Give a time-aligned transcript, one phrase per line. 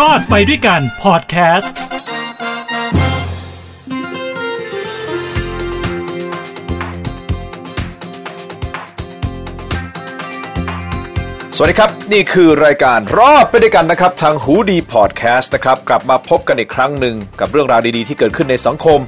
[0.10, 1.78] อดไปด้วยกันพอดแคสต์
[11.56, 19.00] สวัสดีครับ นี่คือรายการรอดไปด้วยกันนะครับ ทางหูดีพอดแคสต์นะครับ กลับมาพบกันอีกครั้งหนึ่งกับเรื่องราวดีๆ ที่เกิดขึ้นในสังคม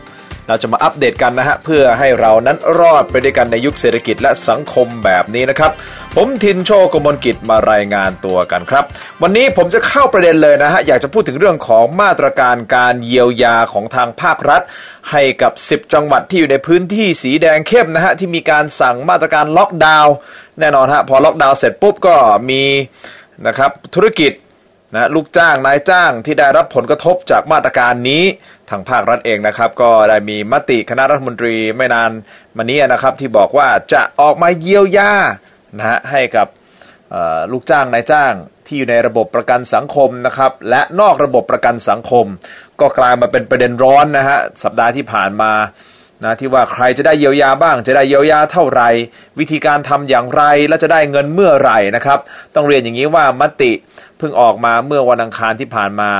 [0.48, 5.72] เราจะมาอัปเดตกันนะฮะเพื่อให้เรานั้นรอดไปด้วยกันในยุคเศรษฐกิจและสังคมแบบนี้นะครับ
[6.14, 8.84] ผมทินโชกมลกิจมารายงานตัวกันครับ
[9.22, 14.62] วันนี้ผมจะเข้าประเด็นเลยนะฮะอยากจะพูดถึงเรื่องของมาตรการการเยียวยาของทางภาครัฐ
[15.10, 20.14] ให้กับ 10 จังหวัดที่อยู่ในพื้นที่สีแดงเข้มนะฮะที่มีการสั่งมาตรการล็อกดาวน์
[20.60, 22.16] แน่นอนฮะพอล็อกดาวน์เสร็จปุ๊บก็
[22.50, 22.62] มี
[23.46, 24.32] นะครับธุรกิจ
[24.94, 28.24] นะลูกจ้างนายจ้างที่ได้รับผลกระทบจากมาตรการนี้
[28.70, 32.10] ทางภาครัฐเองนะครับ ก็ได้มีมติคณะรัฐมนตรีไม่นาน
[32.56, 35.12] มานี้นะครับ ที่บอกว่าจะออกมาเยียวยา
[35.78, 36.46] นะฮะให้กับ
[37.52, 38.32] ลูกจ้างนายจ้าง
[38.66, 42.26] ที่อยู่ในระบบประกันสังคมนะครับ และนอกระบบประกันสังคม
[42.80, 45.52] ก็กลายมาเป็นประเด็นร้อนนะฮะสัปดาห์ที่ผ่านมา
[46.24, 48.88] นะที่ว่าใครจะได้เยียวยาบ้าง จะได้เยียวยาเท่าไหร่
[49.38, 52.18] วิธีการทำอย่างไรและจะได้เงินเมื่อไหร่นะครับ
[52.54, 53.72] ต้องเรียนอย่างนี้ว่ามติ
[54.18, 56.10] เพิ่งออกมาเมื่อวันอังคารที่ผ่านมา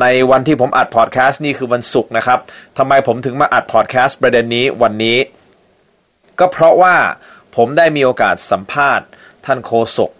[0.00, 2.38] ในวันที่ผมอัดพอดแคสต์นี่คือวันศุกร์นะครับ
[2.78, 5.18] ทำไมผมถึงมาอัดพอดแคสต์ประเด็นนี้วันนี้
[6.38, 6.94] ก็เพราะว่า
[7.56, 9.06] ผมได้มีโอกาสสัมภาษณ์
[9.46, 10.10] ท่านโคศก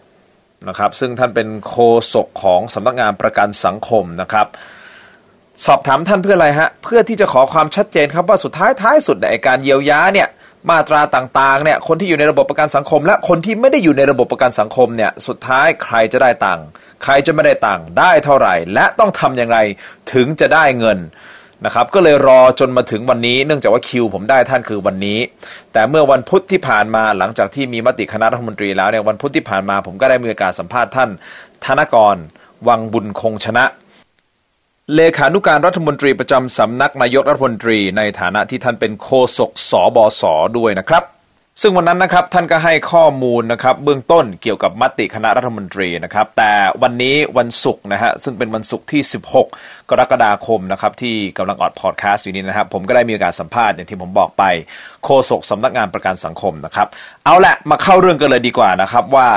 [0.69, 1.77] นะครับซึ่งท่านเป็นโค
[2.13, 4.47] ศกของสำนักงานประกันสังคมนะครับ
[5.67, 10.29] สอบถามท่านเพื่ออะไรฮะเพื่อที่จะขอความชัดเจนครับว่าสุดท้ายท้ายสุดในการเยียวยาเนี่ย
[10.71, 16.67] มาตราต่างๆเนี่ยคนที่อยู่ในระบบประกันสังคม และคนที่ไม่ได้อยู่ในระบบประกันสังคมเนี่ยสุดท้ายใครจะได้ตังค์
[17.05, 19.59] ใครจะไม่ได้ตังค์ได้เท่าไหร่ และต้องทำอย่างไร
[20.13, 20.99] ถึงจะได้เงิน
[21.65, 25.19] นะครับก็เลยรอจนมาถึงวันนี้เนื่องจากว่าคิวผมได้ท่านคือวันนี้
[25.73, 31.11] แต่เมื่อวันพุธที่ผ่านมาหลังจากที่มีมติคณะรัฐมนตรีแล้วเนี่ยวันพุธที่ผ่านมาผมก็ได้มีการสัมภาษณ์ท่าน
[31.65, 32.17] ธนกร
[32.69, 33.65] วังบุญคงชนะ
[34.95, 40.23] เลขานุการรัฐมนตรีประจำสำนักนายกรัฐมนตรีในฐานะที่ท่านเป็นโฆษกสบศ
[40.59, 41.05] ด้วยนะครับ
[41.63, 46.53] ซึ่งวันนั้นนะครับท่านก็ให้ข้อมูลนะครับเบื้องต้นเกี่ยวกับมติคณะรัฐมนตรีนะครับ แต่
[46.83, 49.03] วันนี้วันศุกร์นะฮะซึ่งเป็นวันศุกร์ที่
[49.45, 49.45] 16
[49.91, 54.45] กรกฎาคมนะครับที่กำลังออดพอดแคสต์อยู่นี้นะครับผมก็ได้มีโอกาสสัมภาษณ์อย่างที่ผมบอกไป
[55.05, 56.89] โฆษกสำนักงานประกันสังคมนะครับ
[57.25, 59.29] เอาละมาเข้าเรื่องกันเลยดีกว่านะครับว่า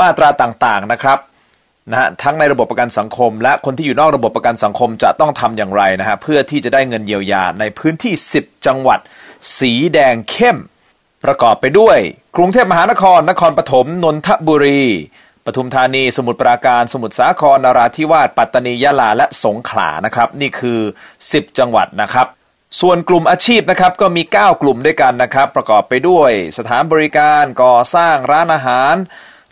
[0.00, 1.18] มาตราต่างๆนะครับ
[1.90, 9.00] นะฮะทั้งในระบบประกันสังคม และคนที่อยู่นอกระบบประกันสังคมจะต้องทำอย่างไรนะฮะเพื่อที่จะได้เงินเยียวยาในพื้นที่ 10 จังหวัด
[9.58, 10.58] สีแดงเข้ม
[11.26, 11.98] ประกอบไปด้วย
[12.36, 14.82] กรุงเทพมหานคร นครปฐม นนทบุรี
[15.46, 20.80] ปทุมธานี สมุทรปราการ สมุทรสาครนราธิวาส ปัตตานี ยะลา และสงขลา นะครับ นี่คือ
[21.20, 22.26] 10 จังหวัดนะครับ
[22.80, 28.94] ส่วนกลุ่มอาชีพนะครับก็มี 9 กลุ่มด้วยกันนะครับ ประกอบไปด้วย สถานบริการก่อสร้างร้านอาหาร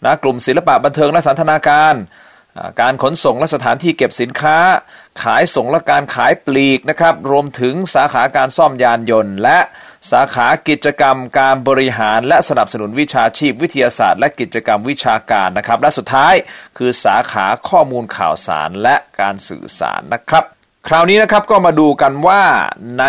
[0.05, 1.95] นะกลุ่มศิลปะบันเทิงและสันทนาการ
[2.81, 4.59] การขนส่งและสถานที่เก็บสินค้า
[5.23, 9.59] ขายส่งและการขายปลีกนะครับ รวมถึงสาขาการซ่อมยานยนต์ และ
[10.12, 16.34] สาขากิจกรรมการบริหารและสนับสนุนวิชาชีพวิทยาศาสตร์ และกิจกรรมวิชาการนะครับ และสุดท้าย
[16.78, 20.44] คือสาขาข้อมูลข่าวสารและการสื่อสารนะครับ
[20.88, 22.43] คราวนี้นะครับก็มาดูกันว่า
[23.00, 23.06] ใน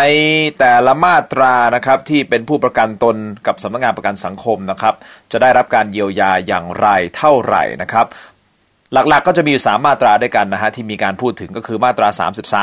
[0.58, 4.94] แต่ละมาตรานะครับที่เป็นผู้ประกันตนกับสำนักงานประกันสังคมนะครับ
[5.32, 8.06] จะได้รับการเยียวยาอย่างไรเท่าไหร่นะครับ
[8.92, 12.08] หลักๆกก็จะมีอยู่3มาตราด้วยกันนะฮะที่มีการพูดถึงก็คือมาตรา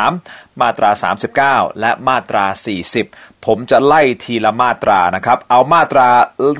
[0.04, 2.46] 33 มาตรา 39 และมาตรา
[2.94, 6.08] 40 ผมจะไล่ทีละมาตรานะครับ เอามาตรา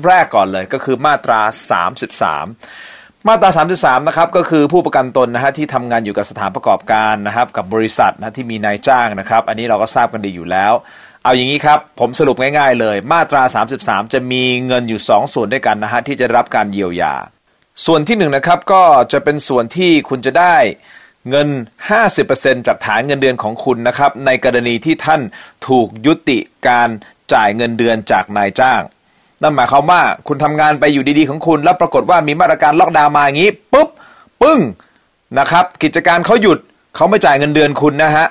[0.06, 1.40] แรกก่อนเลยก็คือมาตรา
[2.32, 10.72] 33 มาตรา 33 นะครับก็คือผู้ประกันตนนะฮะที่ทำงานอยู่กับสถานประกอบการนะครับ กับบริษัทนะที่มีนายจ้างนะครับ อันนี้เราก็ทราบกันดีอยู่แล้ว
[11.22, 13.42] เอาอย่างนี้ครับ ผมสรุปง่ายๆเลย มาตรา
[13.78, 17.14] 33 จะมีเงินอยู่ 2 ส่วนด้วยกันนะฮะที่จะรับการเยียวยา
[17.86, 20.56] ส่วนที่1นนะครับก็จะเป็นส่วนที่คุณจะได้
[21.30, 21.48] เงิน
[22.08, 25.20] 50%จากฐานเงินเดือนของคุณนะครับ ในกรณีที่ท่าน
[25.68, 26.88] ถูกยุติการ
[27.32, 28.82] จ่ายเงินเดือนจากนายจ้าง
[29.42, 33.88] นั่นหมายความว่าคุณทำงานไปอยู่ดีๆของคุณ แล้วปรากฏว่ามีมาตรการล็อกดาวน์มาอย่างนี้ปุ๊บ
[34.42, 34.60] ปึ้ง
[35.38, 36.58] นะครับ กิจการเขาหยุด
[36.96, 38.26] เขาไม่จ่ายเงินเดือนคุณนะฮะ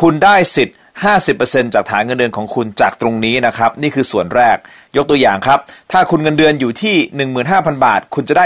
[0.00, 0.76] คุณได้สิทธิ์
[1.24, 4.56] 50%จากฐานเงินเดือนของคุณจากตรงนี้นะครับ นี่คือส่วนแรก
[4.96, 5.58] ยกตัวอย่างครับ
[5.92, 6.96] ถ้าคุณเงินเดือนอยู่ที่
[7.40, 8.44] 15,000 บาท คุณจะได้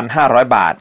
[0.00, 0.74] 7,500 บาท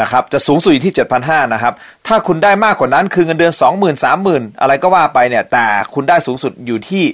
[0.00, 1.74] นะครับจะสูงสุดอยู่ที่ 7,500นะครับ
[2.06, 7.04] ถ้าคุณได้มากกว่านั้นคือเงินเดือน 20,000 30,000 อะไรก็ว่าไปเนี่ยแต่คุณได้สูงสุดอยู่ที่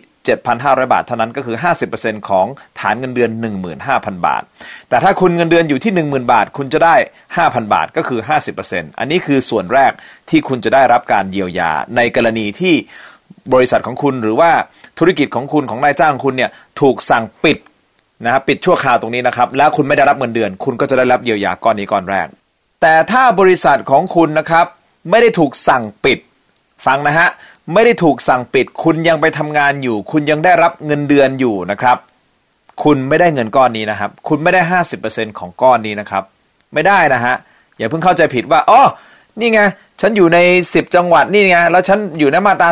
[0.40, 1.56] 7,500 บาทเท่านั้นก็คือ
[1.92, 2.46] 50%ของ
[2.78, 3.30] ฐานเงินเดือน
[3.78, 4.42] 15,000 บาท
[4.88, 6.94] แต่ถ้าคุณเงินเดือนอยู่ที่ 10,000 บาท คุณจะได้
[7.36, 8.20] 5,000 บาทก็คือ
[8.60, 9.92] 50%อันนี้คือส่วนแรก
[10.30, 12.74] ที่คุณจะได้รับการเยียวยาในกรณีที่
[13.54, 14.50] บริษัทของคุณหรือว่า
[14.98, 16.50] ธุรกิจของคุณของนายจ้างคุณเนี่ย
[16.80, 17.58] ถูกสั่งปิด
[18.24, 22.28] นะครับปิดชั่วคราวตรงนี้นะครับ แล้วคุณไม่ได้รับเงินเดือน คุณก็จะได้รับเยียวยาก้อนนี้ก้อนแรก
[22.82, 24.66] แต่ถ้าบริษัทของคุณนะครับ
[25.10, 26.18] ไม่ได้ถูกสั่งปิด
[26.86, 27.28] ฟังนะฮะ
[27.72, 31.96] ไม่ได้ถูกสั่งปิด คุณยังไปทำงานอยู่ คุณยังได้รับเงินเดือนอยู่นะครับ
[32.84, 34.60] คุณไม่ได้เงินก้อนนี้นะครับ คุณไม่ได้
[35.00, 36.24] 50%ของก้อนนี้นะครับ
[36.74, 37.34] ไม่ได้นะฮะ
[37.78, 38.82] อย่าเพิ่งเข้าใจผิดว่าอ๋อ
[39.40, 39.60] นี่ไง
[40.00, 42.68] ฉันอยู่ใน 10 จังหวัดนี่ไง แล้วฉันอยู่ในมาตรา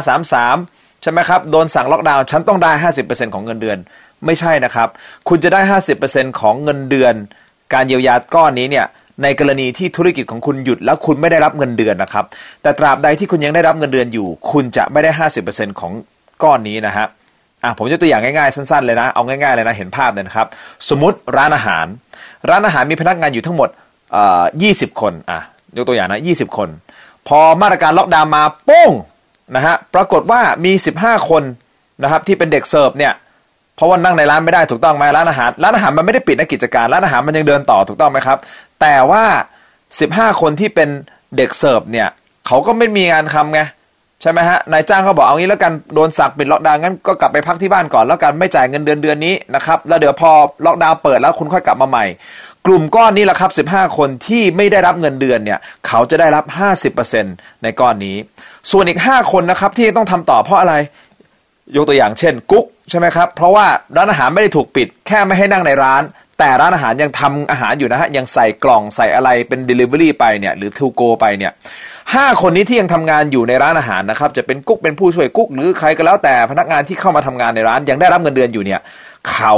[0.49, 2.73] 33 ใช่ไหมครับ โดนสั่งล็อกดาวน์ ฉันต้องได้
[3.03, 3.79] 50%ของเงินเดือน
[4.27, 4.89] ไม่ใช่นะครับ
[5.29, 5.61] คุณจะได้
[6.01, 7.15] 50%ของเงินเดือน
[7.73, 8.87] การเยียวยาก้อนนี้เนี่ย
[9.23, 12.25] ในกรณีที่ธุรกิจของคุณหยุดแล้วคุณไม่ได้รับเงินเดือนนะครับ
[12.63, 15.11] แต่ตราบใดที่คุณยังได้รับเงินเดือนอยู่ คุณจะไม่ได้
[15.47, 15.93] 50%ของ
[16.43, 17.07] ก้อนนี้นะฮะ
[17.65, 20.47] อะผมยกตัวอย่างง่ายๆสั้นๆเลยนะ เอาง่ายๆเลยนะเห็นภาพเลยนะครับ
[20.89, 21.87] สมมติร้านอาหาร
[22.51, 23.69] ร้านอาหารมีพนักงานอยู่ทั้งหมด
[24.13, 25.41] เอ่อ20 คนอะ
[25.77, 26.69] ยกตัวอย่างนะ20 คน
[27.29, 28.93] พอมาตรการล็อกดาวน์มาโป้ง
[29.57, 31.43] นะฮะปรากฏว่ามี 15 คน
[32.03, 33.13] นะครับที่เป็นเด็กเสิร์ฟเนี่ย
[33.77, 38.39] เพราะว่านั่งในร้านไม่ได้ถูกต้องไหมร้านอาหารร้านอาหารมันไม่ได้ปิดนะกิจการร้านอาหารมันยังเดินต่อถูกต้องไหมครับ
[38.81, 39.25] แต่ว่า
[39.83, 40.89] 15 คนที่เป็น
[41.37, 42.09] เด็กเสิร์ฟเนี่ย
[42.47, 43.61] เขาก็ไม่มีงานทำไง
[44.23, 50.31] ใช่ไหมฮะนายจ้างเขาบอกเอางี้แล้วกันโดนสั่งปิดล็อกดาวน์งั้นก็กลับไปพักที่บ้านก่อนแล้วกันไม่จ่ายเงินเดือนเดือนนี้นะครับแล้วเดี๋ยวพอ
[50.65, 52.05] ล็อกดาวน์เปิดแล้วคุณค่อยกลับมาใหม่
[52.67, 56.45] กลุ่มก้อนนี้แหละครับ 15 คนที่ไม่ได้รับเงินเดือนเนี่ยเขาจะได้รับ
[57.05, 58.17] 50%ในก้อนนี้
[58.71, 60.75] ส่วนอีก 5 คนนะครับที่ต้องทำต่อเพราะอะไร
[61.77, 63.67] ยกตัวอย่างเช่น กุ๊กใช่ไหมครับเพราะว่า
[63.97, 66.03] ร้านอาหารไม่ได้ถูกปิดแค่ไม่ให้นั่งในร้าน
[66.41, 71.53] แต่ร้านอาหารยังทำอาหารอยู่นะฮะยังใส่กล่องใส่อะไรเป็น Delivery ไปเนี่ยหรือ To Go ไปเนี่ย
[72.15, 78.81] ห้าคนนี้ที่ยังทำงานอยู่ในร้านอาหารนะครับจะเป็นกุ๊กเป็นผู้ช่วยกุ๊กหรือใครก็แล้วแต่พนักงานที่เข้ามาทำงานในร้านยังได้รับเงินเดือนอยู่เนี่ย
[79.31, 79.55] เขา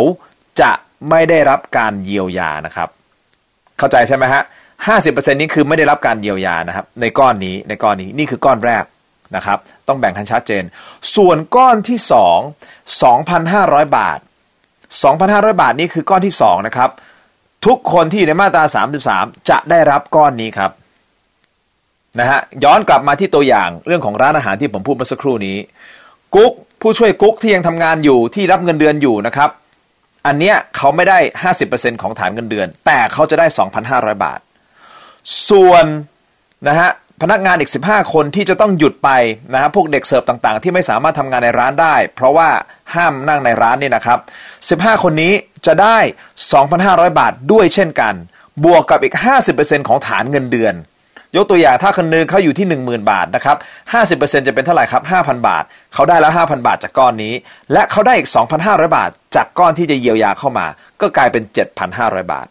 [0.60, 0.72] จะ
[1.10, 2.88] ไม่ได้รับการเยียวยานะครับ
[3.78, 4.42] เข้าใจใช่ไหมฮะ
[4.86, 8.84] ห้าสิบเปอร์เซ็นต์นี้คือไม่ได้รับการเยียวยานะครับ ในก้อนนี้ในก้อนนี้นี่คือก้อนแรก
[9.36, 9.58] นะครับ
[9.88, 10.64] ต้องแบ่งให้ชัดเจน
[11.16, 12.38] ส่วนก้อนที่สอง
[13.02, 14.18] สองพันห้าร้อยบาท
[15.02, 16.90] สองพันห้าร้อยบาทนี่คือก้อนที่สองนะครับ
[17.66, 20.70] ทุกคนที่อยู่ในมาตราสามสิบสามจะได้รับก้อนนี้ครับ
[22.18, 25.56] นะฮะย้อนกลับมาที่ตัวอย่างเรื่องของร้านอาหารที่ผมพูดเมื่อสักครู่นี้
[26.34, 29.50] กุ๊กผู้ช่วยกุ๊กที่ยังทำงานอยู่ที่รับเงินเดือนอยู่นะครับ
[30.26, 31.18] อันเนี้ยเขาไม่ได้
[31.60, 33.46] 50%ของฐานเงินเดือน แต่เขาจะได้
[33.84, 34.40] 2,500 บาท
[35.48, 35.84] ส่วน
[36.68, 36.90] นะฮะ
[37.22, 39.10] พนักงานอีก 15 คนที่จะต้องหยุดไป
[39.52, 42.48] นะฮะพวกเด็กเสิร์ฟต่างๆ ที่ไม่สามารถทำงานในร้านได้ เพราะว่า
[42.94, 44.18] ห้ามนั่งในร้านนี่นะครับ
[44.80, 45.32] 15 คนนี้
[45.66, 45.98] จะได้
[46.58, 48.14] 2,500 บาทด้วยเช่นกัน
[48.64, 49.14] บวกกับอีก
[49.52, 50.74] 50%ของฐานเงินเดือน
[51.36, 53.56] ยกตัวอย่างถ้าคนนึงเขาอยู่ที่ 10,000 บาทนะครับ
[54.02, 55.64] 50%จะเป็นเท่าไหร่ครับ 5,000 บาท
[55.94, 57.34] เขาได้แล้ว 5,000 บาทจากก้อนนี้
[57.72, 58.28] และเขาได้อีก
[58.62, 60.66] 2,500 บาท จากก้อนที่จะเยียวยาเข้ามา
[61.00, 61.42] ก็กลายเป็น
[61.88, 62.46] 7,500 บาท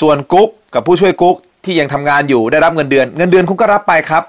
[0.00, 4.24] ส่วนกุ๊กกับผู้ช่วยกุ๊ก ที่ยังทำงานอยู่ได้รับเงินเดือน เงินเดือนคุณก็รับไปครับ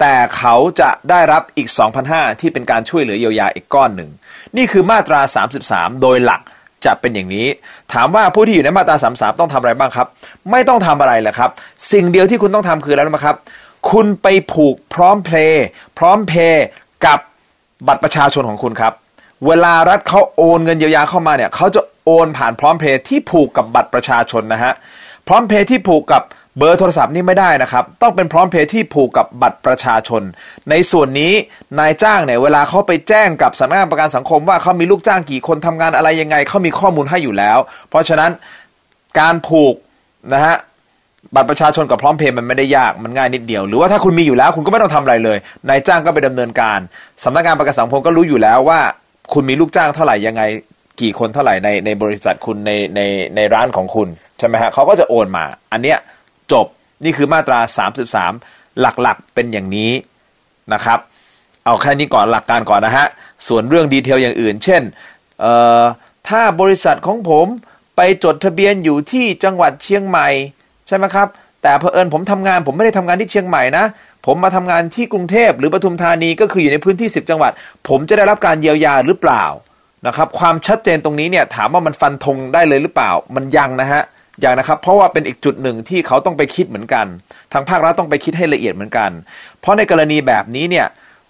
[0.00, 1.68] แต่เขาจะได้รับอีก
[2.04, 4.10] 2,500 ที่เป็นการช่วยเหลือเยียวยาอีกก้อนหนึ่ง
[4.56, 5.20] นี่คือมาตรา
[5.62, 6.40] 33 โดยหลัก
[6.84, 7.46] จะเป็นอย่างนี้
[7.92, 10.06] ถามว่าผู้ที่อยู่ในมาตรา33 ต้องทำอะไรบ้างครับ
[10.50, 11.50] ไม่ต้องทำอะไรเลยครับ
[11.92, 13.36] สิ่งเดียวที่คุณต้องทำคืออะไรรู้ไหมครับ
[13.90, 15.64] คุณไปผูกพร้อมเพลย์
[15.98, 16.64] พร้อมเพย์
[17.06, 17.18] กับ
[17.86, 18.92] บัตรประชาชนของคุณครับ
[19.46, 24.72] เวลารัฐเขาโอนเงินเยียวยาเข้ามาเนี่ยเขาจะโอนผ่านพร้อมเพย์ที่ผูกกับบัตรประชาชนนะฮะ
[25.28, 26.22] พร้อมเพย์ที่ผูกกับ
[26.58, 30.22] เบอร์โทรศัพท์นี่ไม่ได้นะครับ ต้องเป็นพร้อมเพย์ที่ผูกกับบัตรประชาชน
[30.70, 31.32] ในส่วนนี้
[31.78, 37.58] นายจ้างเนี่ยเวลาเขาไปแจ้งกับสำนักงานประกันสังคมว่าเขามีลูกจ้างกี่คนทำงานอะไรยังไงเขามีข้อมูลให้อยู่แล้ว
[37.88, 38.30] เพราะฉะนั้น
[39.20, 39.74] การผูก
[40.32, 40.56] นะฮะ
[41.34, 45.38] บัตรประชาชนกับพร้อมเพย์มันไม่ได้ยากมันง่ายนิดเดียว หรือว่าถ้าคุณมีอยู่แล้วคุณก็ไม่ต้องทำอะไรเลย
[45.68, 46.78] นายจ้างก็ไปดำเนินการ
[47.24, 48.80] สำนักงานประกันสังคมก็รู้อยู่แล้วว่า
[49.32, 50.42] คุณมีลูกจ้างเท่าไหร่ยังไง
[51.00, 53.00] กี่คนเท่าไหร่ในในบริษัทคุณในใน
[53.36, 55.98] ในร้านของคุณใช่ไหมฮะเขาก็จะโอนมา อันเนี้ย
[56.52, 56.66] จบ
[57.04, 57.60] นี่คือมาตรา
[58.20, 59.92] 33 หลักๆเป็นอย่างนี้
[60.72, 60.98] นะครับ
[61.64, 63.06] เอาแค่นี้ก่อนหลักการก่อนนะฮะ
[63.48, 64.82] ส่วนเรื่องดีเทลอย่างอื่น เช่น
[66.28, 67.46] ถ้าบริษัทของผม
[67.96, 70.28] ไปจดทะเบียนอยู่ที่จังหวัดเชียงใหม่
[70.88, 71.28] ใช่ไหมครับ
[71.62, 73.84] แต่เผอิญผมทำงานผมไม่ได้ทำงานที่เชียงใหม่นะ
[74.26, 77.52] ผมมาทำงานที่กรุงเทพหรือปทุมธานีก็คืออยู่ในพื้นที่ 10 จังหวัด
[77.88, 79.44] ผมจะได้รับการเยียวยาหรือเปล่า
[80.06, 84.02] นะครับ ความชัดเจนตรงนี้เนี่ยถามว่ามันฟันธงได้เลยหรือเปล่า มันยังนะฮะ
[84.40, 87.06] อย่างนะครับ เพราะว่าเป็นอีกจุดหนึ่งที่เขาต้องไปคิดเหมือนกัน
[87.52, 89.10] ทางภาครัฐต้องไปคิดให้ละเอียดเหมือนกัน
[89.60, 90.86] เพราะในกรณีแบบนี้เนี่ย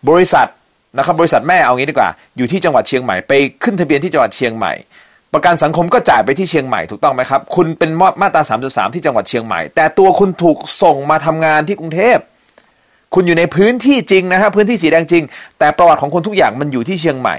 [0.09, 0.49] บริษัท
[0.97, 3.33] นะครับบริษัทแม่เอางี้ดีกว่า อยู่ที่จังหวัดเชียงใหม่ไป
[3.63, 4.73] ขึ้นทะเบียนที่จังหวัดเชียงใหม่
[5.35, 12.19] ประกันสังคมก็จ่ายไปที่เชียงใหม่ถูกต้องไหมครับ คุณเป็นมาตรา 33 ที่จังหวัดเชียงใหม่ แต่ตัวคุณถูกส่งมาทำงานที่กรุงเทพ
[13.15, 15.25] คุณอยู่ในพื้นที่จริงนะฮะพื้นที่สีแดงจริง
[15.59, 17.37] แต่ประวัติของคนทุกอย่างมันอยู่ที่เชียงใหม่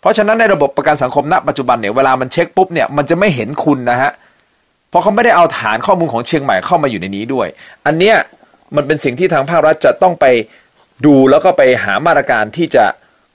[0.00, 7.48] เพราะฉะนั้นในระบบประกันสังคมณปัจจุบันเนี่ยเวลามันเช็คปุ๊บเนี่ยมันจะไม่เห็นคุณนะฮะเพราะเขาไม่ได้เอาฐานข้อมูลของเชียงใหม่เข้ามาอยู่ในนี้ด้วย
[7.86, 8.16] อันเนี้ย
[8.76, 10.26] มันเป็นสิ่งที่ทางภาครัฐจะต้องไป
[11.06, 12.84] ดูแล้วก็ไปหามาตรการที่จะ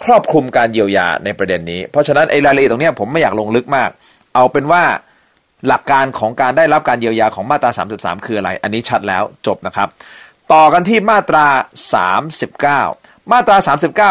[0.04, 3.90] ครอบคลุมการเยียวยาในประเด็นนี้ เพราะฉะนั้นไอ้รายละเอียดตรงนี้ผมไม่อยากลงลึกมาก
[4.36, 4.84] เอาเป็นว่า
[5.68, 9.88] หลักการของการได้รับการเยียวยาของมาตรา 33 คืออะไร อันนี้ชัดแล้วจบนะครับ
[10.54, 11.46] ต่อกันที่มาตรา
[12.20, 13.58] 39 มาตรา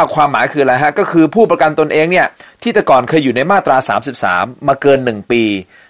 [0.06, 2.26] 39 ความหมายคืออะไรฮะ ก็คือผู้ประกันตนเองเนี่ย
[2.62, 3.76] ที่แต่ก่อนเคยอยู่ในมาตรา
[4.22, 5.42] 33 มาเกิน 1 ปี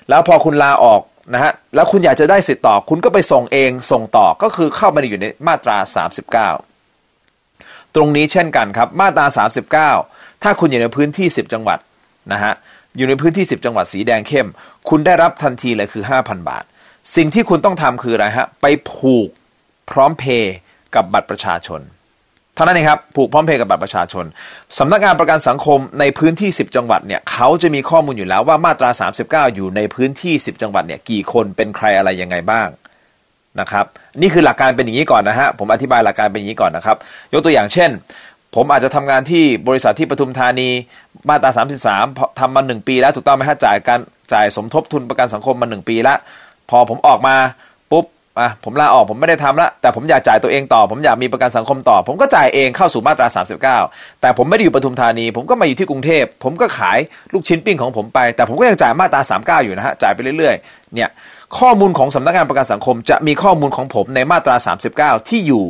[0.08, 1.00] แล้วพอคุณลาออก
[1.34, 5.76] นะฮะแล้วคุณอยากจะได้สิทธิ์ต่อ คุณก็ไปส่งเองส่งต่อก็คือเข้ามาอยู่ในมาตรา
[6.86, 11.78] 39 ตรงนี้เช่นกันครับมาตรา 39 ถ้าคุณอยู่ในพื้นที่ 10 จังหวัด
[12.32, 12.52] นะฮะ
[12.96, 14.48] อยู่ในพื้นที่ 10 จังหวัดสีแดงเข้ม
[14.88, 16.64] คุณได้รับทันทีเลยคือ 5,000 บาท
[17.16, 19.28] สิ่งที่คุณต้องทำคืออะไรฮะไปผูก
[19.90, 20.56] พร้อมเพย์
[20.94, 21.80] กับบัตรประชาชน
[22.60, 24.24] ท่านั้นเองครับผูกพร้อมเพย์กับบัตรประชาชน
[24.78, 28.90] สำนักงานประกันสังคมในพื้นที่ 10 จังหวัดเนี่ยเขาจะมีข้อมูลอยู่แล้วว่ามาตรา
[29.48, 32.68] 39 อยู่ในพื้นที่ 10 จังหวัดเนี่ยกี่คนเป็นใครอะไรยังไงบ้าง
[33.60, 33.84] นะครับ
[34.20, 36.96] นี่คือหลักการเป็นอย่างนี้ก่อนนะฮะผมอธิบายหลักการเป็นอย่างนี้ก่อนนะครับ
[37.32, 37.90] ยกตัวอย่างเช่น
[38.54, 40.68] ผมอาจจะทำงานที่บริษัทที่ปทุมธานี
[41.28, 41.50] มาตรา
[41.96, 44.00] 33ทำมา 1 ปีแล้วถูกต้องไหมฮะจ่ายการ
[44.32, 46.18] จ่ายสมทบทุนประกันสังคมมา 1 ปีแล้ว
[46.70, 47.36] พอผมออกมา
[48.38, 53.28] อะผมลาออกผมไม่ได้ทำล้วแต่ผมอยากจ่ายตัวเองต่อ ผมอยากมีประกันสังคมต่อ ผมก็จ่ายเองเข้าสู่มาตรา
[53.76, 56.98] 39 แต่ผมไม่ได้อยู่ปทุมธานี ผมก็มาอยู่ที่กรุงเทพ ผมก็ขาย
[57.32, 59.20] ลูกชิ้นปิ้งของผมไป แต่ผมก็ยังจ่ายมาตรา
[59.60, 61.10] 39 อยู่นะฮะจ่ายไปเรื่อยๆเนี่ย
[61.58, 64.56] ข้อมูลของสำนักงานประกันสังคม จะมีข้อมูลของผมในมาตรา
[65.18, 65.64] 39 ที่อยู่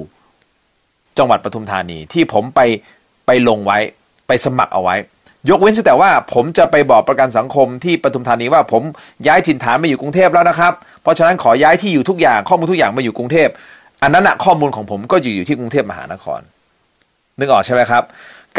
[1.19, 2.61] จังหวัดปทุมธานีที่ผมไป
[3.27, 3.79] ไปลงไว้
[4.27, 4.97] ไปสมัครเอาไว้
[5.49, 8.83] ยกเว้นแต่ว่าผมจะไปบอกประกันสังคมที่ปทุมธานีว่าผม
[9.27, 13.49] ย้ายถิ่นฐานมาอยู่กรุงเทพแล้วนะครับ เพราะฉะนั้นขอย้ายที่อยู่ทุกอย่างข้อมูลทุกอย่างมาอยู่กรุงเทพ
[14.03, 16.41] อันนั้นอะข้อมูลของผมก็อยู่อยู่ที่กรุงเทพมหานคร
[17.39, 18.03] นึกออกใช่ไหมครับ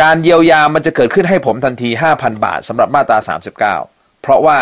[0.02, 3.18] การเยียวยามันจะเกิดขึ้นให้ผมทันที 5,000 บาทสำหรับมาตรา
[3.72, 4.58] 39 เพราะว่า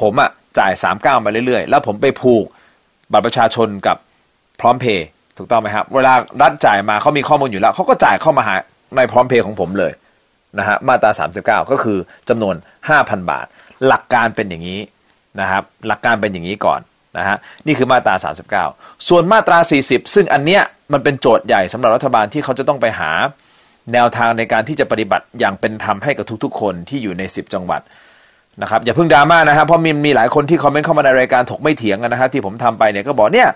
[0.00, 2.44] ผมอะจ่าย 39 มาเรื่อยๆ แล้วผมไปผูก
[3.12, 3.96] บัตรประชาชนกับ
[4.60, 5.06] พร้อมเพย์
[5.38, 8.54] ถูกต้องไหมครับ เวลารัฐจ่ายมาเขามีข้อมูลอยู่แล้วเขาก็จ่ายเข้ามาหา
[8.96, 9.92] ในพร้อมเพย์ของผมเลย
[10.58, 11.10] นะฮะมาตรา
[11.42, 12.54] 39 ก็คือจำนวน
[12.92, 13.46] 5,000 บาท
[13.86, 14.80] หลักการเป็นอย่างนี้
[15.40, 16.80] นะครับหลักการเป็นอย่างนี้ก่อน
[17.18, 18.14] นะฮะนี่คือมาตรา
[18.62, 23.10] 39 ส่วนมาตรา 40 ซึ่งอันเนี้ยมันเป็นโจทย์ใหญ่สำหรับรัฐบาลที่เขาจะต้องไปหา
[23.92, 27.80] แนวทางในการที่จะปฏิบัติอย่างเป็นธรรมให้กับทุกๆ คนที่อยู่ใน 10 จังหวัด
[28.62, 33.48] นะครับอย่าเพิ่งดราม่านะครับเพราะมีมีหลายคนที่คอมเมนต์เข้ามาในรายการถกไม่เถียงกันนะฮะที่ผมทำไปเนี่ยก็บอกเนี่ย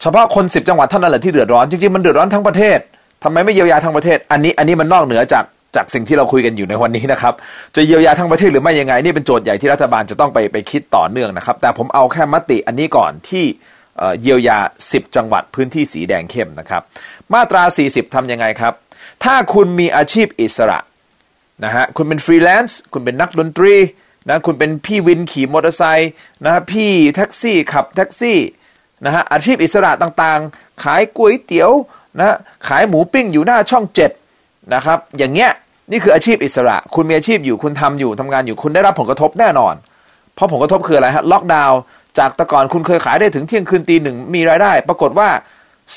[0.00, 2.78] เฉพาะคน 10 จังหวัดเท่านั้นแหละที่เดือดร้อนจริงๆมันเดือดร้อนทั้งประเทศ
[3.24, 5.44] ทำไมไม่เยียวยาทั้งประเทศ อันนี้อันนี้มันนอกเหนือจาก
[5.76, 7.34] จากสิ่งที่เราคุยกันอยู่ในวันนี้นะครับ
[7.76, 13.44] จะเยียวยาทั้งประเทศหรือไม่ยังไง นี่เป็นโจทย์ใหญ่ที่รัฐบาลจะต้องไปไปคิดต่อเนื่องนะครับ แต่ผมเอาแค่มติอันนี้ก่อนที่
[14.22, 16.82] เยียวยา 10 จังหวัดพื้นที่สีแดงเข้มนะครับ
[17.32, 18.74] มาตรา 40 ทำยังไงครับ
[19.24, 20.78] ถ้าคุณมีอาชีพอิสระ
[21.64, 23.74] นะฮะคุณเป็นฟรีแลนซ์คุณเป็นนักดนตรี
[24.28, 26.10] นะคุณเป็นพี่วินขี่มอเตอร์ไซค์
[26.44, 28.38] นะพี่แท็กซี่ขับแท็กซี่
[29.04, 31.70] นะฮะอาชีพอิสระต่างๆ ขายก๋วยเตี๋ยว
[32.18, 32.36] นะ
[32.68, 34.19] ขายหมูปิ้งอยู่หน้าช่อง 7
[34.74, 35.50] นะครับ อย่างเงี้ย
[35.90, 39.74] นี่คืออาชีพอิสระ คุณมีอาชีพอยู่คุณทำอยู่ทำงานอยู่คุณได้รับผลกระทบแน่นอน
[40.34, 41.80] เพราะผลกระทบคืออะไรฮะล็อกดาวน์
[42.18, 45.28] จากแต่ก่อนคุณเคยขายได้ถึงเที่ยงคืนตีหนึ่งมีรายได้ ปรากฏว่า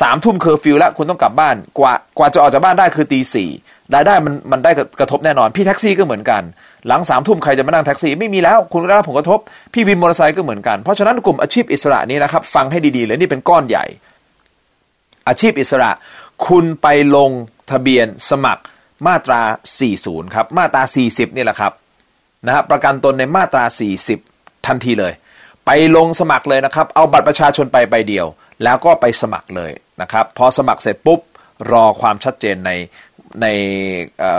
[0.02, 3.50] สามทุ่มเคอร์ฟิวแล้วคุณต้องกลับบ้านกว่ากว่าจะออกจากบ้านได้คือตีสี่
[3.96, 6.42] รายได้มันมันได้กระทบแน่นอน พี่แท็กซี่ก็เหมือนกัน
[6.88, 9.40] หลังสามทุ่มใครจะมานั่งแท็กซี่ไม่มีแล้ว คุณก็ได้รับผลกระทบ
[9.74, 13.86] พี่วินมอเตอร์ไซค์ก็เหมือนกัน เพราะฉะนั้นกลุ่มอาชีพอิสระนี้นะครับ ฟังให้ดีๆเลยนี่เป็นก้อนใหญ่
[15.28, 15.92] อาชีพอิสระ
[16.48, 17.32] คุณไปลง
[17.72, 18.64] ทะเบียนสมัคร
[19.08, 19.42] มาตรา
[19.88, 21.74] 40 ครับ มาตรา 40 นี่แหละครับ
[22.46, 23.64] นะฮะประกันตนในมาตรา
[24.16, 25.14] 40 ทันทีเลย
[25.66, 28.28] ไปลงสมัครเลยนะครับ เอาบัตรประชาชนไปใบเดียว
[28.64, 31.20] แล้วก็ไปสมัครเลยนะครับ พอสมัครเสร็จปุ๊บ
[31.72, 32.72] รอความชัดเจนใน
[33.42, 33.48] ใน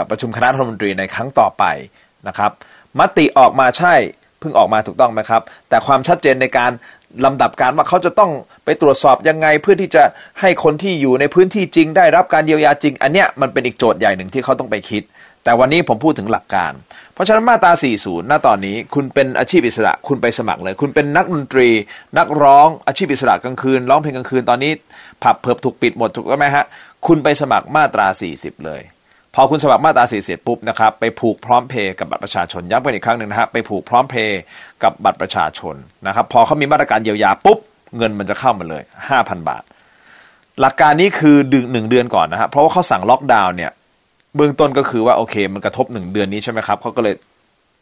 [0.09, 1.63] ประชุมคณะรัฐมนตรีในครั้งต่อไป
[2.27, 2.51] นะครับ
[2.99, 3.93] มติออกมาใช่
[4.39, 6.71] เพิ่งออกมาถูกต้องไหมครับ แต่ความชัดเจนในการ
[7.25, 8.31] ลำดับการว่าเขาจะต้อง
[8.65, 10.03] ไปตรวจสอบยังไงเพื่อที่จะ
[10.41, 15.03] ให้คนที่อยู่ในพื้นที่จริง ได้รับการเยียวยาจริง อันเนี้ยมันเป็นอีกโจทย์ใหญ่หนึ่งที่เขาต้องไปคิด
[15.43, 16.71] แต่วันนี้ผมพูดถึงหลักการ
[17.13, 21.69] เพราะฉะนั้นมาตรา 40หน้าตอนนี้คุณเป็นอาชีพอิสระ คุณไปสมัครเลย คุณเป็นนักดนตรี
[22.17, 24.71] นักร้องอาชีพอิสระกลางคืน ร้องเพลงกลางคืนตอนนี้
[25.23, 26.65] ผับเพิบถูกปิดหมดถูกไหมฮะ
[27.07, 28.81] คุณไปสมัครมาตรา 40 เลย
[29.37, 34.41] พอคุณสมัครมาตรา40ปุ๊บนะครับไปผูกพร้อมเพย์กับบัตรประชาชนย้ำไปอีกครั้งหนึ่งนะฮะไปผูกพร้อมเพย์
[34.83, 35.75] กับบัตรประชาชน
[36.07, 37.59] นะครับพอเขามีมาตรการเยียวยาปุ๊บ
[37.97, 38.83] เงินมันจะเข้ามาเลย
[39.15, 39.63] 5,000 บาท
[40.59, 43.71] หลักการนี้คือดึงหนึ่งเดือนก่อนนะครับเพราะว่าเขาสั่งล็อกดาวน์เนี่ย
[44.35, 47.15] เบื้องต้นก็คือว่าโอเค มันกระทบ 1 เดือนนี้ใช่ไหมครับเขาก็เลย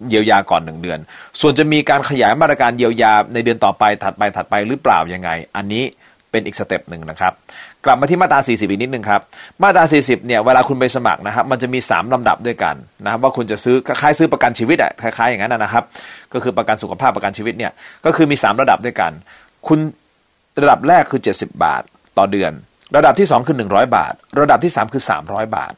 [0.09, 0.99] เยียวยาก่อน 1 เดือน
[1.41, 5.83] ส่วนจะมีการขยายมาตรการเยียวยาในเดือนต่อไปถัดไปถัดไปหรือเปล่ายังไง อันนี้
[6.31, 7.33] เป็นอีก step หนึ่งนะครับ
[7.85, 9.21] กลับมาที่มาตรา 40 อีกนิดนึงครับ
[9.63, 15.83] มาตรา 40 เนี่ย เวลาคุณไปสมัครนะครับ มันจะมี 3 ลำดับด้วยกันนะครับ ว่าคุณจะซื้อ คล้ายซื้อประกันชีวิตอะคล้ายๆอย่างนั้นนะครับ
[16.33, 17.71] ก็คือประกันสุขภาพประกันชีวิตเนี่ย
[18.05, 19.11] ก็คือมี 3 ระดับด้วยกัน
[19.67, 19.79] คุณ
[20.61, 21.83] ระดับแรกคือ 70 บาท
[22.17, 22.51] ต่อเดือน
[22.95, 25.73] ระดับที่ 2 คือ 100 บาท ระดับที่ 3 คือ 300 บาท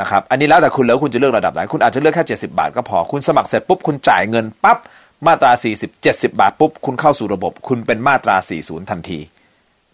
[0.00, 4.78] นะครับ อันนี้แล้วแต่คุณแล้วคุณจะเลือกระดับไหน คุณอาจจะเลือกแค่ 70 บาทก็พอ คุณสมัครเสร็จปุ๊บ คุณจ่ายเงินปั๊บ
[5.26, 9.20] มาตรา 40 70 บาทปุ๊บ คุณเข้าสู่ระบบ คุณเป็นมาตรา 40 ทันที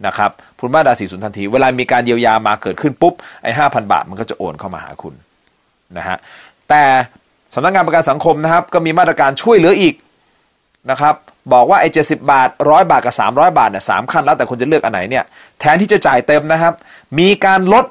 [0.06, 0.30] นะครับ
[0.60, 5.14] คุณมาตรา40ทันที เวลามีการเยียวยามาเกิดขึ้นปุ๊บไอ้5,000บาทมันก็จะโอนเข้ามาหาคุณ
[5.96, 6.16] นะฮะ
[6.68, 6.82] แต่
[7.54, 9.94] สำนักงานประกันสังคมนะครับก็มีมาตรการช่วยเหลืออีก
[10.90, 11.14] นะครับ
[11.52, 15.24] บอกว่าไอ้เจ็บาทร้อยบาทกับ 300 บาทเนี่ยสามขั้นแล้วแต่คุณจะเลือกอันไหนเนี่ย
[15.60, 16.74] แทนที่จะจ่ายเต็มนะครับ
[17.18, 17.84] มีการลด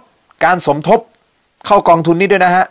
[0.45, 0.99] การสมทบ
[1.65, 2.65] เข้ากองทุนนี้ด้วยนะฮะ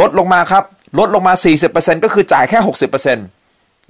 [0.00, 0.64] ลดลงมาครับ
[0.98, 1.34] ลดลงมา
[1.68, 3.18] 40%ก็คือจ่ายแค่ 60%น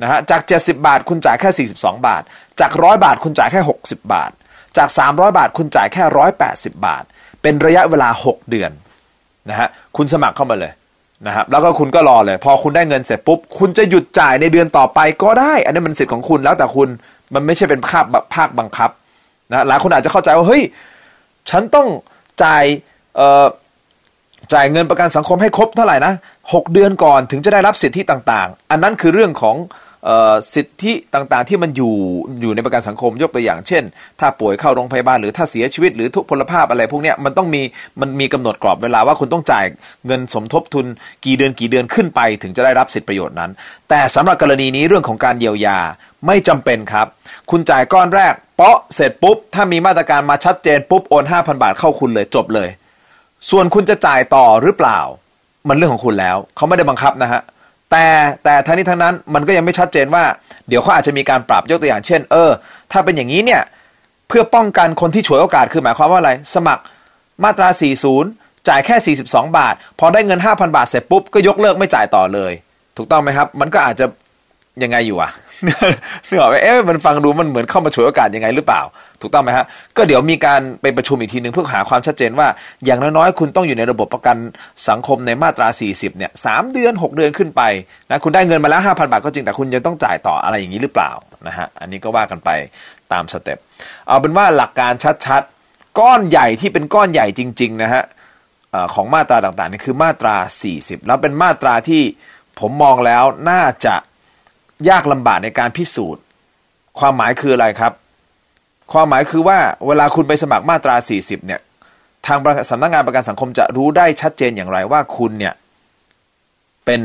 [0.04, 2.22] ะฮะจาก 70 บาทคุณจ่ายแค่ 42 บาท
[2.60, 4.30] จาก 100 บาทคุณจ่ายแค่ 60 บาท
[4.76, 6.02] จาก 300 บาท คุณจ่ายแค่
[6.44, 7.04] 180 บาท
[7.42, 8.70] เป็นระยะเวลา 6 เดือน
[9.50, 10.72] นะฮะคุณสมัครเข้ามาเลย
[11.26, 16.88] นะครับแล้วก็คุณก็รอเลย พอคุณได้เงินเสร็จปุ๊บ คุณจะหยุดจ่ายในเดือนต่อไปก็ได้ อันนี้มันสิทธิ์ของคุณแล้วแต่คุณ
[17.34, 18.04] มันไม่ใช่เป็นภาค
[18.34, 18.90] ภาคบังคับ
[19.52, 20.62] นะหลายคนอาจจะเข้าใจว่าเฮ้ย
[21.50, 21.88] ฉันต้อง
[22.42, 22.64] จ่าย
[23.16, 23.46] เอ่อ
[24.54, 26.12] จ่ายเงินประกันสังคมให้ครบเท่าไหร่นะ
[26.42, 29.56] 6เดือนก่อนถึงจะได้รับสิทธิต่างๆ อันนั้นคือเรื่องของ
[30.54, 31.94] สิทธิต่างๆ ที่มันอยู่
[32.40, 33.82] อยู่ในประกันสังคมยกตัวอย่าง เช่น
[34.20, 37.62] ถ้าป่วยเข้าโรงพยาบาลหรือถ้าเสียชีวิตหรือทุกพลภาพอะไรพวกนี้มันต้องมี
[38.00, 39.64] มันมีกำหนดกรอบเวลาว่าคุณต้องจ่าย
[40.06, 40.86] เงินสมทบทุน
[41.24, 43.50] กี่เดือนกี่เดือนขึ้นไป ถึงจะได้รับสิทธิประโยชน์นั้น
[43.88, 45.78] แต่สำหรับกรณีนี้เรื่องของการเยียวยา
[46.26, 47.06] ไม่จำเป็นครับ
[47.50, 52.68] คุณจ่ายก้อนแรกเปาะเสร็จปุ๊บ ถ้ามีมาตรการมาชัดเจนปุ๊บโอน5,000 บาทเข้าคุณเลยจบเลย
[53.50, 54.98] ส่วนคุณจะจ่ายต่อหรือเปล่า
[55.68, 57.42] มันเรื่องของคุณแล้วเขาไม่ได้บังคับนะฮะ
[57.90, 58.06] แต่
[58.44, 60.24] แต่ทั้งนี้ทั้งนั้นมันก็ยังไม่ชัดเจนว่า
[60.68, 62.50] เดี๋ยวเขาอาจจะมีการปรับยกตัวอย่างเช่น เออ
[62.92, 63.62] ถ้าเป็นอย่างนี้เนี่ย
[64.28, 66.82] เพื่อป้องกันคนที่ฉวยโอกาสคือหมายความว่าอะไร สมัคร
[67.44, 67.68] มาตรา
[68.18, 69.24] 40 จ่ายแค่ 42
[69.58, 72.52] บาท พอได้เงิน 5,000 บาทเสร็จปุ๊บ ก็ยกเลิกไม่จ่ายต่อเลย
[72.96, 74.06] ถูกต้องไหมครับ มันก็อาจจะ
[74.82, 75.30] ยังไงอยู่อะ
[76.28, 78.82] นึกออกไหมเอ๊ะมันฟังดูมันเหมือนเข้ามาฉวยโอกาสยังไงหรือเปล่า
[79.24, 79.66] ถูกต้องไหมฮะ
[79.96, 82.48] ก็เดี๋ยวมีการไปประชุมอีกทีหนึ่งเพื่อหาความชัดเจนว่า
[82.84, 84.36] อย่างน้อยๆคุณต้องอยู่ในระบบประกัน
[84.88, 87.62] สังคมในมาตรา 40เนี่ยสเดือน 6 เดือนขึ้นไป
[88.10, 91.10] นะคุณได้เงินมาแล้ว5,000 บาทก็จริงแต่คุณยังต้องจ่ายต่ออะไรอย่างนี้หรือเปล่า
[91.46, 92.50] นะฮะอันนี้ก็ว่ากันไป
[93.12, 93.58] ตามสเต็ป
[94.06, 94.92] เอาเป็นว่าหลักการ
[95.26, 98.02] ชัดๆ ก้อนใหญ่ที่เป็นก้อนใหญ่จริงๆนะฮะ
[98.94, 100.36] ของมาตราต่างๆนี่คือมาตรา
[100.72, 102.02] 40 แล้วเป็นมาตราที่
[102.60, 103.94] ผมมองแล้วน่าจะ
[104.88, 106.22] ยากลำบากในการพิสูจน์
[106.98, 107.92] ความหมายคืออะไรครับ
[108.94, 111.60] ความหมายคือว่าเวลาคุณไปสมัครมาตรา 40 เนี่ย
[112.26, 112.38] ทาง
[112.70, 115.54] สำนักงานประกันสังคมจะรู้ได้ชัดเจนอย่างไรว่าคุณเนี่ย
[116.84, 117.00] เป็น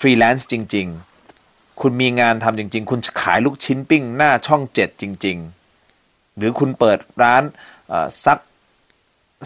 [0.00, 0.86] ฟรีแลนซ์จริง
[1.34, 5.36] ๆ คุณมีงานทำจริง ๆ คุณขายลูกชิ้นปิ้งหน้าช่องเจ็ดจริง
[5.86, 7.42] ๆ หรือคุณเปิดร้าน
[8.24, 8.38] ซัก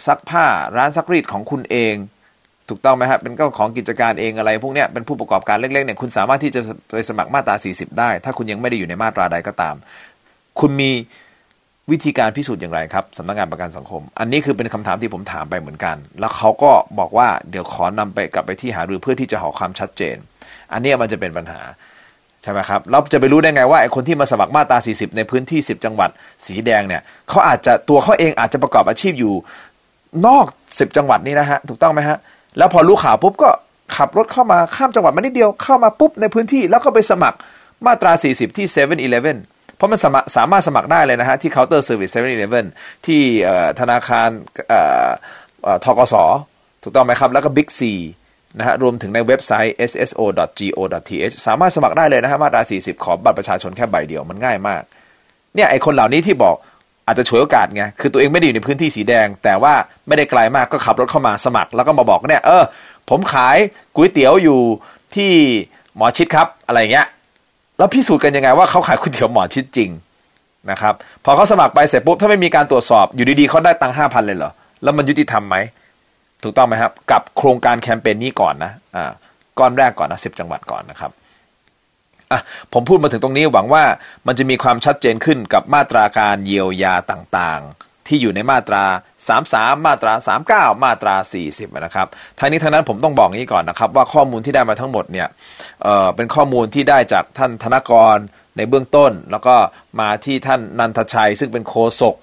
[0.06, 1.94] ซักผ้าร้านซักรีดของคุณเอง
[2.68, 6.60] ถูกต้องไหมครับเป็นเจ้าของกิจการเองอะไร พวกนี้เป็นผู้ประกอบการเล็กๆเนี่ยคุณสามารถที่จะ
[6.94, 9.74] ไปสมัครมาตรา 40 ได้ ถ้าคุณยังไม่ได้อยู่ในมาตราใดก็ตาม
[10.60, 10.90] คุณมี
[11.90, 20.16] วิธีการพิสูจน์อย่างไรครับสำนักงานประกันสังคม อันนี้คือเป็นคำถามที่ผมถามไปเหมือนกัน แล้วเขาก็บอกว่าเดี๋ยวขอนำไปกลับไปที่หารือเพื่อที่จะหาความชัดเจน
[20.72, 21.60] อันนี้มันจะเป็นปัญหา
[22.42, 26.10] ใช่ไหมครับเราจะไปรู้ได้ไงว่าไอ้คนที่มาสมัครมาตรา 40 ในพื้นที่ 10 จังหวัด
[26.46, 29.34] สีแดงเนี่ยเขาอาจจะตัวเขาเองอาจจะประกอบอาชีพอยู่
[30.26, 32.18] นอก 10 จังหวัดนี้นะฮะถูกต้องไหมฮะ
[32.58, 33.50] แล้วพอรู้ข่าวปุ๊บก็
[33.96, 37.38] ขับรถเข้ามาข้ามจังหวัดมานิดเดียวเข้ามาปุ๊บในพื้นที่แล้วก็ไปสมัคร
[37.86, 39.28] มาตรา 40 ที่7 e เ e ่ e อเพ
[39.82, 42.66] ราะมันสามารถสามารถสมัครได้เลยนะฮะที่เคาน์เตอร์เซอร์วิสเซเว่นอีเลฟเว่น
[43.06, 43.20] ที่
[43.80, 44.28] ธนาคาร
[45.84, 46.14] ธกส
[46.82, 47.92] ถูกต้องไหมครับ แล้วก็บิ๊กซี
[48.58, 54.82] นะฮะรวมถึงในเว็บไซต์ sso.go.th สามารถสมัครได้เลยนะฮะมาตรา 40 ขอบัตรประชาชนแค่ใบเดียวมันง่ายมาก
[55.54, 56.56] เนี่ยไอคนเหล่านี้ที่บอก
[57.06, 59.74] อาจจะฉวยโอกาสไงคือตัวเองไม่ได้อยู่ในพื้นที่สีแดง แต่ว่า
[60.08, 62.64] ไม่ได้ไกลมากก็ขับรถเข้ามาสมัคร แล้วก็มาบอกเนี่ยเออ
[63.10, 63.56] ผมขาย
[63.94, 64.60] ก๋วยเตี๋ยวอยู่
[65.16, 65.32] ที่
[65.96, 67.06] หมอชิดครับอะไรเงี้ย
[67.82, 69.90] แล้วพิสูจน์กันยังไงว่าเขาขายก๋วยเตี๋ยวหมอชิดจริง
[70.70, 74.50] นะครับพอเขาสมัครไปเสร็จปุ๊บถ้าไม่มีการตรวจสอบอยู่ดีๆเขาได้ตังค์ห้าพันเลยเหรอ
[74.82, 75.56] แล้วมันยุติธรรมไหม
[76.42, 79.10] ถูกต้องไหมครับกับโครงการแคมเปญนี้ก่อนนะอ่า
[79.58, 81.10] ก้อนแรกก่อนนะสิบจังหวัดก่อนนะครับ
[82.32, 82.40] อะ
[82.72, 83.84] ผมพูดมาถึงตรงนี้หวังว่า
[84.26, 88.84] มันจะมีความชัดเจนขึ้นกับมาตราการเยียวยาต่างๆ ที่อยู่ในมาตรา
[89.32, 90.12] 33 มาตรา
[90.74, 91.14] 39 มาตรา
[91.48, 92.06] 40 นะครับ
[92.38, 95.28] ทั้งนี้ทั้งนั้นผมต้องบอกงี้ก่อนนะครับ ว่าข้อมูลที่ได้มาทั้งหมดเนี่ย
[95.82, 98.16] เเป็นข้อมูลที่ได้จากท่านธนกร
[98.56, 99.54] ในเบื้องต้น แล้วก็
[100.00, 102.14] มาที่ท่านนันทชัย ซึ่งเป็นโฆษก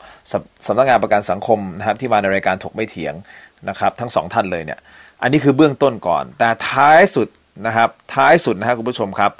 [0.68, 3.14] สำนักงานประกันสังคมนะครับที่มาในรายการถกไม่เถียง
[3.70, 4.80] นะครับทั้งสองท่านเลยเนี่ย
[5.22, 7.28] อันนี้คือเบื้องต้นก่อน แต่ท้ายสุด
[7.66, 9.32] นะครับท้ายสุดนะครับคุณผู้ชมครับ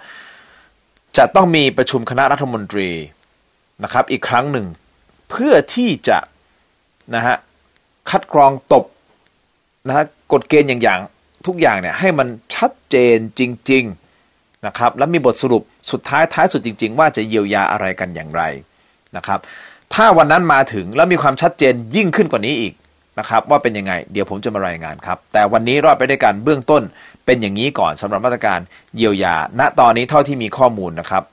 [1.18, 2.90] จะต้องมีประชุมคณะรัฐมนตรี
[3.84, 4.66] นะครับอีกครั้งหนึ่ง
[5.30, 6.18] เพื่อที่จะ
[7.16, 7.36] นะฮะ
[8.10, 8.86] คัดกรองตบ
[9.88, 11.00] นะฮะกฎเกณฑ์อย่างอย่าง
[11.48, 18.42] ทุกอย่างเนี่ยให้มันชัดเจนจริงๆนะครับแล้วมีบทสรุปสุดท้ายท้ายสุดจริง ๆ ว่าจะเยียวยาอะไรกันอย่างไร
[19.18, 19.40] นะครับ
[19.94, 22.74] ถ้าวันนั้นมาถึงแล้วมีความชัดเจนยิ่งขึ้นกว่านี้อีก
[23.20, 26.84] นะครับว่าเป็นยังไงเดี๋ยวผมจะมารายงานครับ แต่วันนี้รอดไปด้วยกันเบื้องต้น
[27.26, 28.60] เป็นอย่างนี้ก่อนสำหรับมาตรการ
[28.98, 31.24] เยียวยา ณตอนนี้เท่าที่มีข้อมูลนะครับ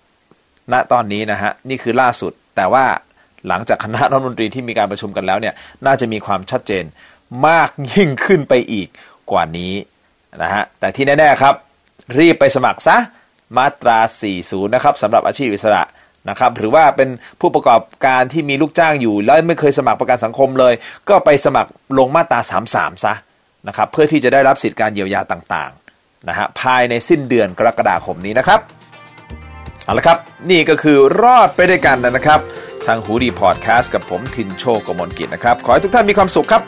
[0.72, 2.84] ณตอนนี้นะฮะนี่คือล่าสุดแต่ว่า
[3.48, 5.54] หลังจากคณะรัฐมนตรีที่มีการประชุมกันแล้วเนี่ย
[5.86, 6.84] น่าจะมีความชัดเจน
[7.46, 8.88] มากยิ่งขึ้นไปอีก
[9.30, 9.74] กว่านี้
[10.42, 11.54] นะฮะแต่ที่แน่ๆครับ
[12.18, 12.96] รีบไปสมัครซะ
[13.56, 13.98] มาตรา
[14.36, 15.82] 40 นะครับสำหรับอาชีพอิสระ
[16.28, 17.08] นะครับหรือว่าเป็น
[17.40, 20.74] ผู้ประกอบการที่มีลูกจ้างอยู่ แล้วไม่เคยสมัครประกันสังคมเลย
[21.08, 22.40] ก็ไปสมัครลงมาตรา
[22.72, 23.14] 33 ซะ
[23.68, 28.60] นะครับเพื่อที่จะได้รับสิทธิการเยียวยาต่างๆนะฮะภายในสิ้นเดือนกรกฎาคมนี้นะครับ
[29.84, 30.18] เอาละครับ
[30.50, 32.40] นี่ก็คือรอดไปด้วยกันนะครับ
[32.86, 36.62] ทางหูดีพอดแคสต์กับผมทินโชกมลกิจนะครับ ขอให้ทุกท่านมีความสุขครับ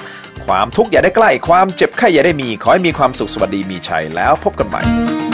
[0.46, 4.82] ความทุกข์อย่าได้ใกล้ ความเจ็บไข้อย่าได้มี ขอให้มีความสุขสวัสดีมีชัยแล้วพบกันใหม่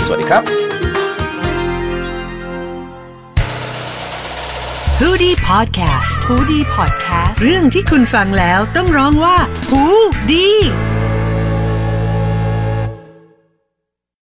[0.05, 0.43] สวัสดีครับ
[5.01, 9.37] h o ดี้พอดแคสต์ฮูดี้พอดแคสต์เรื่องที่คุณฟังแล้วต้องร้องว่า
[9.71, 9.83] หู
[10.33, 10.49] ดี